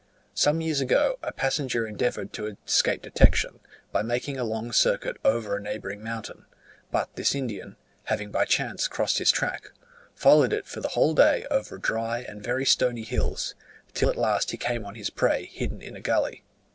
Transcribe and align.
Some 0.33 0.61
years 0.61 0.81
ago, 0.81 1.19
a 1.21 1.31
passenger 1.31 1.85
endeavoured 1.85 2.33
to 2.33 2.57
escape 2.65 3.03
detection, 3.03 3.59
by 3.91 4.01
making 4.01 4.39
a 4.39 4.43
long 4.43 4.71
circuit 4.71 5.17
over 5.23 5.55
a 5.55 5.61
neighbouring 5.61 6.03
mountain; 6.03 6.45
but 6.89 7.15
this 7.15 7.35
Indian, 7.35 7.75
having 8.05 8.31
by 8.31 8.45
chance 8.45 8.87
crossed 8.87 9.19
his 9.19 9.29
track, 9.29 9.69
followed 10.15 10.53
it 10.53 10.65
for 10.65 10.81
the 10.81 10.87
whole 10.97 11.13
day 11.13 11.45
over 11.51 11.77
dry 11.77 12.25
and 12.27 12.43
very 12.43 12.65
stony 12.65 13.03
hills, 13.03 13.53
till 13.93 14.09
at 14.09 14.15
last 14.17 14.49
he 14.49 14.57
came 14.57 14.87
on 14.87 14.95
his 14.95 15.11
prey 15.11 15.45
hidden 15.45 15.83
in 15.83 15.95
a 15.95 16.01
gully. 16.01 16.43